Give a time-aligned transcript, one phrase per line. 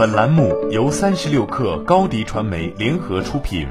[0.00, 3.68] 本栏目由三十六氪高低传媒联合出品。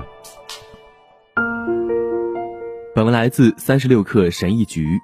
[2.93, 4.99] 本文来自三十六氪神译局。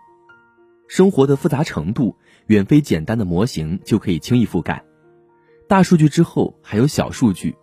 [0.87, 2.15] 生活的复杂程度
[2.45, 4.85] 远非简单的模型就可以轻易覆盖。
[5.67, 7.55] 大数据之后还有小数据，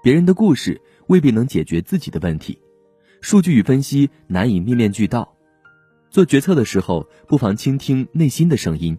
[0.00, 2.56] 别人的故事未必能解决自己的问题。
[3.20, 5.34] 数据与分析难以面面俱到。
[6.08, 8.96] 做决策的时候，不妨倾听内心的声音。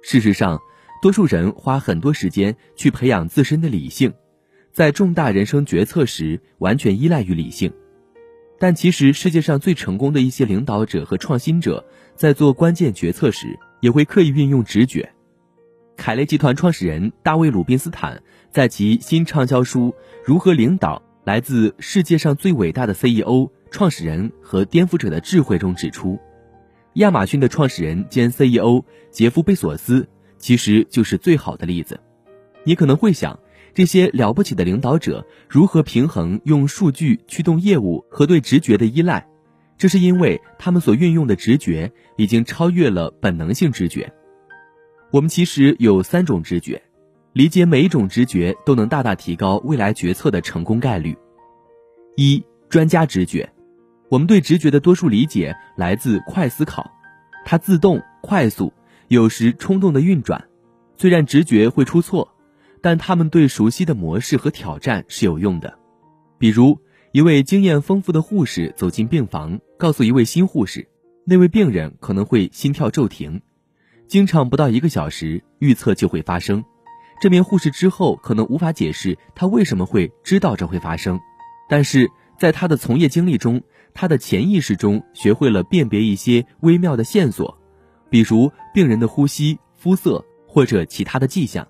[0.00, 0.58] 事实上，
[1.00, 4.12] 多数人花很多时间去培养自身的理性，
[4.72, 7.72] 在重大人生决策时完全依赖于理性。
[8.58, 11.84] 但其实，世界上最成功的一些领导者和创新者，
[12.16, 15.12] 在做关键决策时，也会刻意运用直觉。
[15.96, 19.90] 凯雷集团创始人大卫·鲁宾斯坦在其新畅销书
[20.24, 26.18] 《如何领导来自世界上最伟大的 CEO、创始人和颠覆者的智慧》中指出，
[26.94, 30.08] 亚马逊的创始人兼 CEO 杰夫·贝索斯
[30.38, 32.00] 其实就是最好的例子。
[32.64, 33.38] 你可能会想。
[33.74, 39.28] 这些了不起的领导者如何平衡用数据驱动业务和对直觉的依赖？
[39.76, 44.12] 这是因为他们所运用的直觉已经超越了本能性直觉。
[45.12, 46.82] 我们其实有三种直觉，
[47.32, 51.16] 理解每一种直觉都能大大提高未来决策的成功概率。
[52.16, 53.48] 一、专家直觉，
[54.08, 56.90] 我们对直觉的多数理解来自快思考，
[57.44, 58.72] 它自动、快速，
[59.08, 60.48] 有时冲动的运转。
[60.96, 62.34] 虽然直觉会出错。
[62.80, 65.76] 但他们对熟悉的模式和挑战是有用的，
[66.38, 66.78] 比如
[67.10, 70.88] 一位经验丰富的护士走进病房，告诉一位新护士，
[71.24, 73.42] 那位病人可能会心跳骤停，
[74.06, 76.64] 经常不到一个小时预测就会发生。
[77.20, 81.18] 这名护士之后可能无法解释他为什么会知道这会发生，
[81.68, 83.60] 但是在他的从业经历中，
[83.92, 87.57] 他的潜意识中学会了辨别一些微妙的线索，
[88.10, 91.66] 比如病人的呼吸、肤色或者其他的迹象。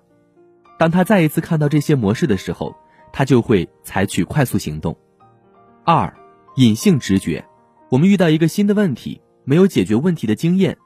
[0.77, 2.75] 当他再一次看到这些模式的时候，
[3.11, 4.97] 他就会采取快速行动。
[5.83, 6.13] 二，
[6.55, 7.45] 隐性直觉，
[7.89, 10.77] 我们遇到一个新的问题，没有解决问题的经验，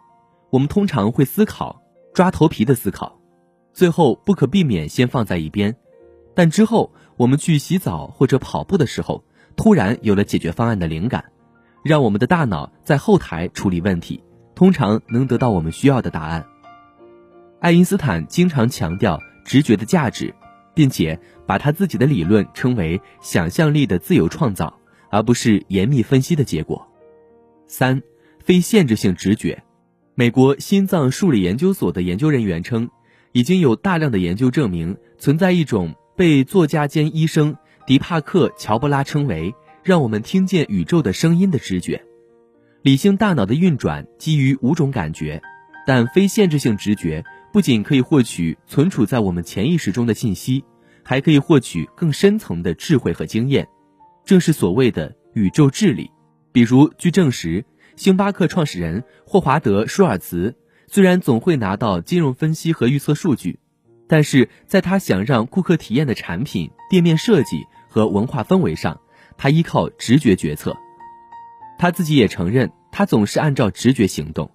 [0.49, 1.81] 我们通常会思考，
[2.13, 3.19] 抓头皮的思考，
[3.73, 5.75] 最后不可避免先放在一边，
[6.33, 9.23] 但之后我们去洗澡或者跑步的时候，
[9.55, 11.25] 突然有了解决方案的灵感，
[11.83, 14.23] 让我们的大脑在后台处理问题，
[14.55, 16.45] 通常能得到我们需要的答案。
[17.59, 19.19] 爱因斯坦经常强调。
[19.45, 20.33] 直觉的价值，
[20.73, 26.87] 并且把他自己的理论称为想象力的自由创造，而不是严密分析的结果。
[27.67, 28.01] 三、
[28.39, 29.61] 非限制性直觉。
[30.15, 32.89] 美国心脏数理研究所的研究人员称，
[33.33, 39.53] 已经有大量的研究证明存在一种被作家兼医生迪帕克·乔布拉称为
[39.83, 42.01] “让我们听见宇宙的声音”的直觉。
[42.83, 45.41] 理性大脑的运转基于五种感觉，
[45.87, 47.23] 但非限制性直觉。
[47.53, 50.65] 不仅可以获取存储在我们潜意识中的信息，
[51.01, 53.65] 还可以获取更深层的智慧和经验，
[54.25, 56.11] 正是所谓的宇宙智力。
[56.51, 57.63] 比如，据证实，
[57.95, 60.57] 星巴克创始人霍华德·舒尔茨
[60.87, 63.59] 虽然总会拿到金融分析和预测数据，
[64.09, 68.99] 但是在他想让顾客体验的产品、店面设计和文化氛围上，
[69.37, 70.75] 他依靠直觉决策。
[71.83, 74.49] 他自己也承认，他总是按照直觉行动，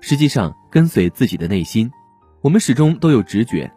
[0.00, 1.90] 实际上跟随自己的内心。
[2.40, 3.70] 我们始终都有直觉，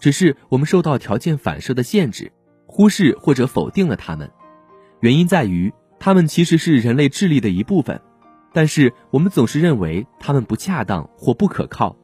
[0.00, 2.32] 只是我们受到条件反射的限制，
[2.66, 4.28] 忽视或者否定了他们。
[4.98, 8.00] 原因在于，他们其实是人类智力的一部分，
[8.52, 11.94] 但是我们总是认为他们不恰当或不可靠。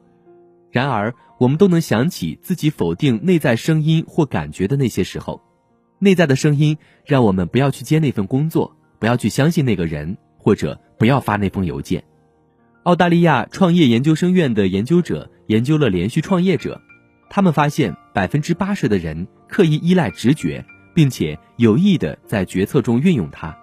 [0.71, 5.41] 然而，我们都能想起自己否定内在声音或感觉的那些时候。
[5.99, 12.03] 内在的声音让我们不要去接那份工作，不要去相信那个人，或者不要发那封邮件。
[12.83, 16.79] 澳大利亚创业研究生院的研究者研究了连续创业者，
[17.31, 20.63] 他们发现百分之八十的人刻意依赖直觉，
[20.93, 23.57] 并且有意的在决策中运用它。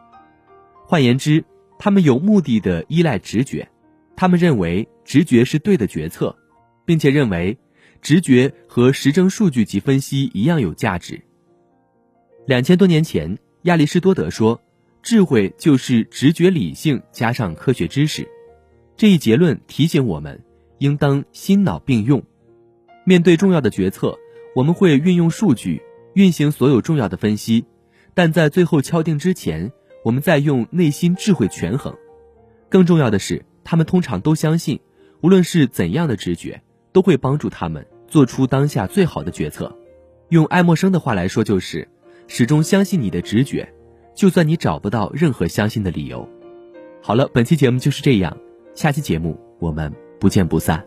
[0.84, 1.44] 换言之，
[1.78, 3.68] 他们有目的的依赖直觉，
[4.16, 6.36] 他们认为直觉是对的决策，
[6.84, 7.56] 并且认为
[8.00, 11.22] 直觉和实证数据及分析一样有价值。
[12.44, 14.60] 两千多年前，亚里士多德说
[15.02, 18.28] ：“智慧就是直觉理性加上科学知识。”
[18.96, 20.42] 这一结论提醒我们，
[20.78, 22.22] 应当心脑并用。
[23.04, 24.16] 面对重要的决策，
[24.54, 25.82] 我们会运用数据
[26.14, 27.64] 运行所有重要的分析，
[28.14, 29.72] 但在最后敲定之前，
[30.04, 31.96] 我们再用内心智慧权衡。
[32.68, 34.78] 更重要的是，他们通常都相信，
[35.20, 36.62] 无论是怎样的直觉，
[36.92, 39.76] 都会帮助他们做出当下最好的决策。
[40.28, 41.88] 用爱默生的话来说，就是
[42.28, 43.72] 始终相信你的直觉，
[44.14, 46.28] 就算你找不到任何相信的理由。
[47.02, 48.36] 好了，本期节目就是这样。
[48.74, 50.84] 下期节目我们不见不散。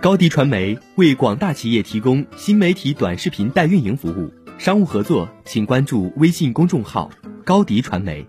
[0.00, 7.08] 高迪传媒为广大企业提供新媒体短视频代运营服务，商务合作请关注微信公众号
[7.46, 8.26] “高迪传媒”。